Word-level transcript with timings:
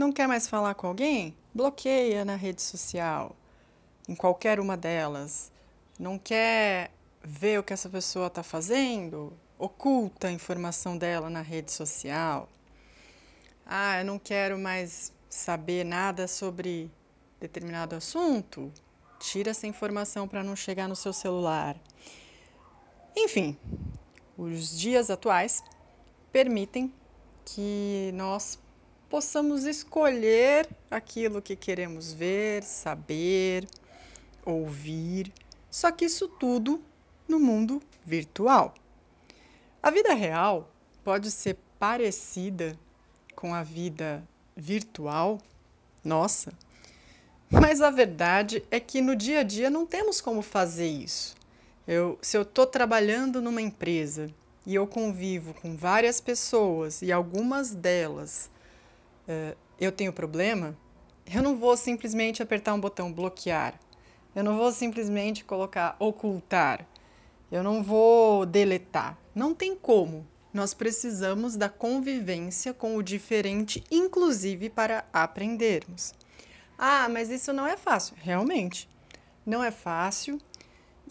Não 0.00 0.10
quer 0.10 0.26
mais 0.26 0.48
falar 0.48 0.74
com 0.76 0.86
alguém? 0.86 1.36
Bloqueia 1.52 2.24
na 2.24 2.34
rede 2.34 2.62
social, 2.62 3.36
em 4.08 4.14
qualquer 4.14 4.58
uma 4.58 4.74
delas. 4.74 5.52
Não 5.98 6.18
quer 6.18 6.90
ver 7.22 7.60
o 7.60 7.62
que 7.62 7.74
essa 7.74 7.86
pessoa 7.86 8.28
está 8.28 8.42
fazendo? 8.42 9.30
Oculta 9.58 10.28
a 10.28 10.32
informação 10.32 10.96
dela 10.96 11.28
na 11.28 11.42
rede 11.42 11.70
social. 11.70 12.48
Ah, 13.66 13.98
eu 14.00 14.06
não 14.06 14.18
quero 14.18 14.58
mais 14.58 15.12
saber 15.28 15.84
nada 15.84 16.26
sobre 16.26 16.90
determinado 17.38 17.94
assunto? 17.94 18.72
Tira 19.18 19.50
essa 19.50 19.66
informação 19.66 20.26
para 20.26 20.42
não 20.42 20.56
chegar 20.56 20.88
no 20.88 20.96
seu 20.96 21.12
celular. 21.12 21.76
Enfim, 23.14 23.54
os 24.34 24.78
dias 24.78 25.10
atuais 25.10 25.62
permitem 26.32 26.90
que 27.44 28.10
nós 28.14 28.58
possamos 29.10 29.64
escolher 29.64 30.68
aquilo 30.88 31.42
que 31.42 31.56
queremos 31.56 32.12
ver, 32.12 32.62
saber, 32.62 33.66
ouvir, 34.46 35.32
só 35.68 35.90
que 35.90 36.04
isso 36.04 36.28
tudo 36.28 36.80
no 37.28 37.40
mundo 37.40 37.82
virtual. 38.06 38.72
A 39.82 39.90
vida 39.90 40.14
real 40.14 40.70
pode 41.02 41.32
ser 41.32 41.58
parecida 41.76 42.78
com 43.34 43.52
a 43.52 43.64
vida 43.64 44.22
virtual 44.56 45.38
nossa, 46.04 46.52
mas 47.50 47.82
a 47.82 47.90
verdade 47.90 48.64
é 48.70 48.78
que 48.78 49.00
no 49.00 49.16
dia 49.16 49.40
a 49.40 49.42
dia 49.42 49.68
não 49.68 49.84
temos 49.84 50.20
como 50.20 50.40
fazer 50.40 50.88
isso. 50.88 51.34
Eu, 51.84 52.16
se 52.22 52.36
eu 52.36 52.42
estou 52.42 52.64
trabalhando 52.64 53.42
numa 53.42 53.60
empresa 53.60 54.32
e 54.64 54.76
eu 54.76 54.86
convivo 54.86 55.52
com 55.54 55.74
várias 55.74 56.20
pessoas 56.20 57.02
e 57.02 57.10
algumas 57.10 57.74
delas 57.74 58.48
uh, 59.30 59.56
eu 59.78 59.92
tenho 59.92 60.12
problema, 60.12 60.76
eu 61.32 61.42
não 61.42 61.56
vou 61.56 61.76
simplesmente 61.76 62.42
apertar 62.42 62.74
um 62.74 62.80
botão 62.80 63.12
bloquear. 63.12 63.78
Eu 64.34 64.44
não 64.44 64.56
vou 64.56 64.70
simplesmente 64.72 65.44
colocar 65.44 65.96
ocultar. 65.98 66.86
Eu 67.50 67.62
não 67.62 67.82
vou 67.82 68.44
deletar. 68.44 69.16
Não 69.34 69.54
tem 69.54 69.74
como. 69.74 70.26
Nós 70.52 70.74
precisamos 70.74 71.56
da 71.56 71.68
convivência 71.68 72.74
com 72.74 72.96
o 72.96 73.02
diferente, 73.02 73.84
inclusive 73.90 74.68
para 74.68 75.04
aprendermos. 75.12 76.12
Ah, 76.76 77.08
mas 77.08 77.30
isso 77.30 77.52
não 77.52 77.66
é 77.66 77.76
fácil. 77.76 78.16
Realmente, 78.20 78.88
não 79.46 79.62
é 79.62 79.70
fácil. 79.70 80.40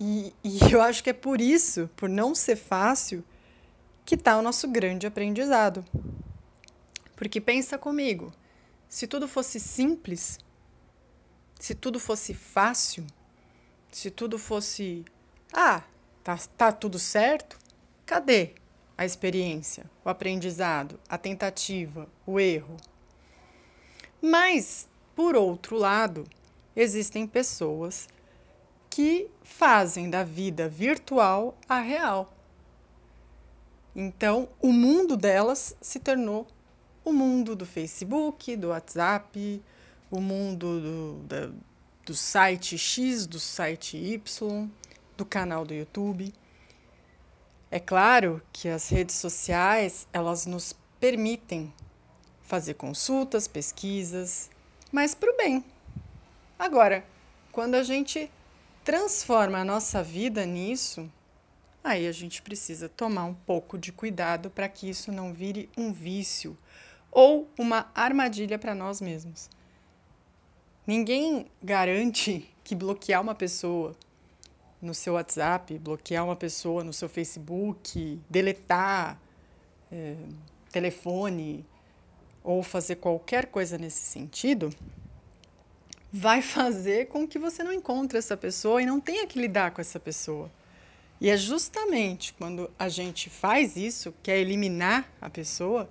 E, 0.00 0.32
e 0.42 0.58
eu 0.72 0.80
acho 0.82 1.02
que 1.02 1.10
é 1.10 1.12
por 1.12 1.40
isso, 1.40 1.88
por 1.94 2.08
não 2.08 2.34
ser 2.34 2.56
fácil, 2.56 3.24
que 4.04 4.14
está 4.14 4.36
o 4.36 4.42
nosso 4.42 4.66
grande 4.66 5.06
aprendizado. 5.06 5.84
Porque 7.18 7.40
pensa 7.40 7.76
comigo, 7.76 8.32
se 8.88 9.08
tudo 9.08 9.26
fosse 9.26 9.58
simples, 9.58 10.38
se 11.58 11.74
tudo 11.74 11.98
fosse 11.98 12.32
fácil, 12.32 13.04
se 13.90 14.08
tudo 14.08 14.38
fosse, 14.38 15.04
ah, 15.52 15.82
tá, 16.22 16.38
tá 16.56 16.70
tudo 16.70 16.96
certo, 16.96 17.58
cadê 18.06 18.54
a 18.96 19.04
experiência, 19.04 19.90
o 20.04 20.08
aprendizado, 20.08 21.00
a 21.08 21.18
tentativa, 21.18 22.08
o 22.24 22.38
erro? 22.38 22.76
Mas, 24.22 24.88
por 25.16 25.34
outro 25.34 25.76
lado, 25.76 26.24
existem 26.76 27.26
pessoas 27.26 28.08
que 28.88 29.28
fazem 29.42 30.08
da 30.08 30.22
vida 30.22 30.68
virtual 30.68 31.58
a 31.68 31.80
real. 31.80 32.32
Então, 33.94 34.48
o 34.62 34.72
mundo 34.72 35.16
delas 35.16 35.76
se 35.80 35.98
tornou 35.98 36.46
o 37.08 37.12
mundo 37.12 37.56
do 37.56 37.64
Facebook, 37.64 38.54
do 38.54 38.68
WhatsApp, 38.68 39.62
o 40.10 40.20
mundo 40.20 41.22
do, 41.26 41.54
do, 42.04 42.14
site 42.14 42.76
X, 42.76 43.26
do 43.26 43.40
site 43.40 43.96
Y, 43.96 44.68
do 45.16 45.24
canal 45.24 45.64
do 45.64 45.72
YouTube. 45.72 46.34
É 47.70 47.80
claro 47.80 48.42
que 48.52 48.68
as 48.68 48.90
redes 48.90 49.16
sociais, 49.16 50.06
elas 50.12 50.44
nos 50.44 50.74
permitem 51.00 51.72
fazer 52.42 52.74
consultas, 52.74 53.48
pesquisas, 53.48 54.50
mas 54.92 55.14
para 55.14 55.32
o 55.32 55.36
bem. 55.36 55.64
Agora, 56.58 57.04
quando 57.52 57.74
a 57.74 57.82
gente 57.82 58.30
transforma 58.84 59.58
a 59.58 59.64
nossa 59.64 60.02
vida 60.02 60.44
nisso, 60.44 61.10
aí 61.82 62.06
a 62.06 62.12
gente 62.12 62.42
precisa 62.42 62.86
tomar 62.86 63.24
um 63.24 63.34
pouco 63.34 63.78
de 63.78 63.92
cuidado 63.92 64.50
para 64.50 64.68
que 64.68 64.90
isso 64.90 65.10
não 65.10 65.32
vire 65.32 65.70
um 65.74 65.90
vício 65.90 66.56
ou 67.10 67.48
uma 67.58 67.90
armadilha 67.94 68.58
para 68.58 68.74
nós 68.74 69.00
mesmos. 69.00 69.48
Ninguém 70.86 71.46
garante 71.62 72.48
que 72.64 72.74
bloquear 72.74 73.20
uma 73.20 73.34
pessoa 73.34 73.94
no 74.80 74.94
seu 74.94 75.14
WhatsApp, 75.14 75.78
bloquear 75.78 76.24
uma 76.24 76.36
pessoa 76.36 76.84
no 76.84 76.92
seu 76.92 77.08
Facebook, 77.08 78.20
deletar 78.30 79.20
é, 79.90 80.16
telefone 80.70 81.64
ou 82.42 82.62
fazer 82.62 82.96
qualquer 82.96 83.46
coisa 83.46 83.76
nesse 83.76 84.02
sentido, 84.02 84.70
vai 86.12 86.40
fazer 86.40 87.08
com 87.08 87.26
que 87.26 87.38
você 87.38 87.62
não 87.62 87.72
encontre 87.72 88.16
essa 88.16 88.36
pessoa 88.36 88.80
e 88.80 88.86
não 88.86 89.00
tenha 89.00 89.26
que 89.26 89.38
lidar 89.38 89.72
com 89.72 89.80
essa 89.80 90.00
pessoa. 90.00 90.50
E 91.20 91.28
é 91.28 91.36
justamente 91.36 92.32
quando 92.34 92.70
a 92.78 92.88
gente 92.88 93.28
faz 93.28 93.76
isso, 93.76 94.14
que 94.22 94.30
é 94.30 94.38
eliminar 94.38 95.10
a 95.20 95.28
pessoa, 95.28 95.88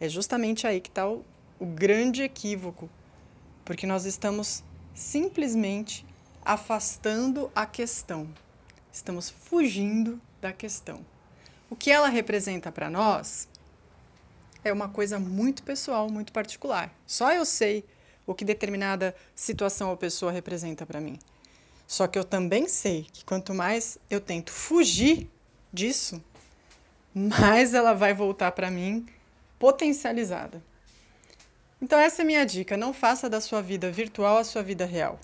é 0.00 0.08
justamente 0.08 0.66
aí 0.66 0.80
que 0.80 0.88
está 0.88 1.08
o, 1.08 1.24
o 1.58 1.66
grande 1.66 2.22
equívoco, 2.22 2.88
porque 3.64 3.86
nós 3.86 4.04
estamos 4.04 4.62
simplesmente 4.94 6.06
afastando 6.44 7.50
a 7.54 7.66
questão, 7.66 8.28
estamos 8.92 9.28
fugindo 9.28 10.20
da 10.40 10.52
questão. 10.52 11.04
O 11.68 11.76
que 11.76 11.90
ela 11.90 12.08
representa 12.08 12.72
para 12.72 12.88
nós 12.88 13.48
é 14.64 14.72
uma 14.72 14.88
coisa 14.88 15.18
muito 15.18 15.62
pessoal, 15.62 16.08
muito 16.08 16.32
particular. 16.32 16.92
Só 17.06 17.32
eu 17.32 17.44
sei 17.44 17.84
o 18.26 18.34
que 18.34 18.44
determinada 18.44 19.14
situação 19.34 19.90
ou 19.90 19.96
pessoa 19.96 20.32
representa 20.32 20.86
para 20.86 21.00
mim. 21.00 21.18
Só 21.86 22.06
que 22.06 22.18
eu 22.18 22.24
também 22.24 22.68
sei 22.68 23.06
que 23.12 23.24
quanto 23.24 23.54
mais 23.54 23.98
eu 24.10 24.20
tento 24.20 24.52
fugir 24.52 25.30
disso, 25.72 26.22
mais 27.14 27.74
ela 27.74 27.94
vai 27.94 28.12
voltar 28.12 28.52
para 28.52 28.70
mim 28.70 29.06
potencializada. 29.58 30.62
Então 31.80 31.98
essa 31.98 32.22
é 32.22 32.24
minha 32.24 32.44
dica, 32.44 32.76
não 32.76 32.92
faça 32.92 33.28
da 33.28 33.40
sua 33.40 33.62
vida 33.62 33.90
virtual 33.90 34.38
a 34.38 34.44
sua 34.44 34.62
vida 34.62 34.84
real. 34.84 35.18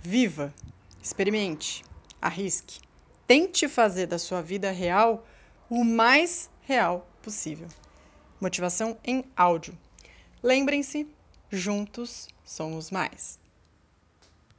Viva, 0.00 0.52
experimente, 1.02 1.84
arrisque. 2.20 2.80
Tente 3.26 3.68
fazer 3.68 4.06
da 4.06 4.18
sua 4.18 4.42
vida 4.42 4.70
real 4.70 5.26
o 5.70 5.84
mais 5.84 6.50
real 6.62 7.08
possível. 7.22 7.68
Motivação 8.40 8.98
em 9.04 9.24
áudio. 9.36 9.78
Lembrem-se, 10.42 11.06
juntos 11.50 12.28
somos 12.44 12.90
mais. 12.90 13.41